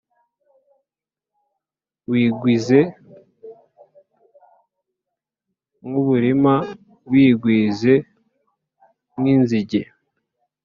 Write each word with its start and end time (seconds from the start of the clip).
wigwize 2.09 2.79
nk’uburima 5.87 6.55
wigwize 7.11 7.93
nk’inzige. 9.17 9.81